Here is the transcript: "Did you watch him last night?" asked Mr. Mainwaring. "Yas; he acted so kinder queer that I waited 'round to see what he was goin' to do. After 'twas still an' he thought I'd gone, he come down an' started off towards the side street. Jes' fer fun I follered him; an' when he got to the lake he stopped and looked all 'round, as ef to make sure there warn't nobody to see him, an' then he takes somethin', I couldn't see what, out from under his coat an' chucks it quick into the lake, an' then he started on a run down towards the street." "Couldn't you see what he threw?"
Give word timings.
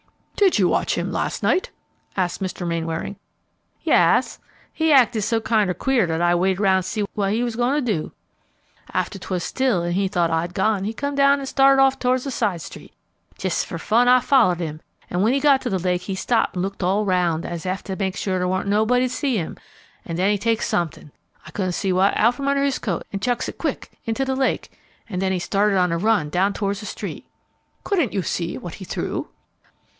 "Did 0.35 0.57
you 0.57 0.67
watch 0.67 0.97
him 0.97 1.11
last 1.11 1.43
night?" 1.43 1.69
asked 2.17 2.41
Mr. 2.41 2.67
Mainwaring. 2.67 3.17
"Yas; 3.83 4.39
he 4.73 4.91
acted 4.91 5.21
so 5.21 5.39
kinder 5.39 5.75
queer 5.75 6.07
that 6.07 6.23
I 6.23 6.33
waited 6.33 6.59
'round 6.59 6.83
to 6.83 6.89
see 6.89 7.05
what 7.13 7.33
he 7.33 7.43
was 7.43 7.55
goin' 7.55 7.75
to 7.75 7.81
do. 7.81 8.11
After 8.91 9.19
'twas 9.19 9.43
still 9.43 9.83
an' 9.83 9.91
he 9.91 10.07
thought 10.07 10.31
I'd 10.31 10.55
gone, 10.55 10.85
he 10.85 10.93
come 10.93 11.13
down 11.13 11.39
an' 11.39 11.45
started 11.45 11.79
off 11.79 11.99
towards 11.99 12.23
the 12.23 12.31
side 12.31 12.61
street. 12.63 12.91
Jes' 13.39 13.63
fer 13.63 13.77
fun 13.77 14.07
I 14.07 14.19
follered 14.19 14.59
him; 14.59 14.81
an' 15.11 15.21
when 15.21 15.33
he 15.33 15.39
got 15.39 15.61
to 15.61 15.69
the 15.69 15.77
lake 15.77 16.01
he 16.01 16.15
stopped 16.15 16.55
and 16.55 16.63
looked 16.63 16.81
all 16.81 17.05
'round, 17.05 17.45
as 17.45 17.67
ef 17.67 17.83
to 17.83 17.95
make 17.95 18.17
sure 18.17 18.39
there 18.39 18.47
warn't 18.47 18.67
nobody 18.67 19.07
to 19.07 19.13
see 19.13 19.37
him, 19.37 19.55
an' 20.03 20.15
then 20.15 20.31
he 20.31 20.39
takes 20.39 20.67
somethin', 20.67 21.11
I 21.45 21.51
couldn't 21.51 21.73
see 21.73 21.93
what, 21.93 22.17
out 22.17 22.33
from 22.33 22.47
under 22.47 22.63
his 22.63 22.79
coat 22.79 23.05
an' 23.13 23.19
chucks 23.19 23.47
it 23.47 23.59
quick 23.59 23.91
into 24.05 24.25
the 24.25 24.35
lake, 24.35 24.71
an' 25.07 25.19
then 25.19 25.31
he 25.31 25.37
started 25.39 25.77
on 25.77 25.91
a 25.91 25.99
run 25.99 26.29
down 26.31 26.53
towards 26.53 26.79
the 26.79 26.87
street." 26.87 27.27
"Couldn't 27.83 28.13
you 28.13 28.23
see 28.23 28.57
what 28.57 28.73
he 28.75 28.85
threw?" 28.85 29.27